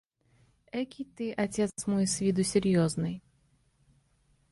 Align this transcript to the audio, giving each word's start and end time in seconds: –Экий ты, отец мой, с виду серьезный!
–Экий 0.71 1.05
ты, 1.05 1.31
отец 1.31 1.69
мой, 1.85 2.07
с 2.07 2.21
виду 2.21 2.41
серьезный! 2.41 3.21